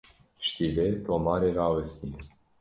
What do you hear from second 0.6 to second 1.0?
vê